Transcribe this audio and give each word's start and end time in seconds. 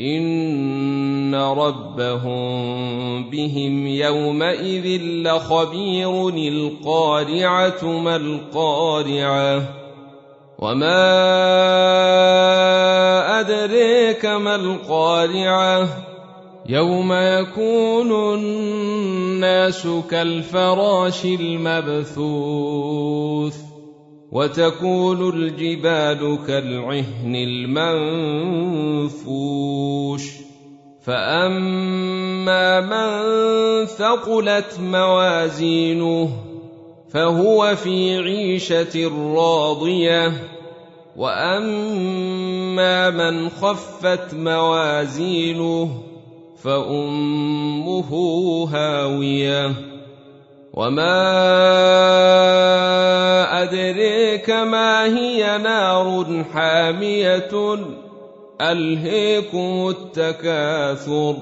إن 0.00 1.34
ربهم 1.34 3.30
بهم 3.30 3.86
يومئذ 3.86 5.02
لخبير 5.02 6.28
القارعة 6.28 7.84
ما 7.84 8.16
القارعة 8.16 9.62
وما 10.58 11.00
أدريك 13.40 14.26
ما 14.26 14.54
القارعة 14.54 15.88
يوم 16.68 17.12
يكون 17.12 18.34
الناس 18.34 19.88
كالفراش 20.10 21.24
المبثوث 21.24 22.76
وتكون 24.32 25.28
الجبال 25.28 26.38
كالعهن 26.46 27.34
المنفوش 27.36 29.05
فاما 31.06 32.80
من 32.80 33.86
ثقلت 33.86 34.80
موازينه 34.80 36.28
فهو 37.10 37.76
في 37.76 38.18
عيشه 38.18 39.10
راضيه 39.36 40.32
واما 41.16 43.10
من 43.10 43.48
خفت 43.48 44.34
موازينه 44.34 45.90
فامه 46.64 48.10
هاويه 48.72 49.72
وما 50.74 51.22
أدريك 53.62 54.50
ما 54.50 55.04
هي 55.04 55.58
نار 55.58 56.44
حامية 56.54 57.50
ألهيكم 58.60 59.88
التكاثر. 59.88 61.36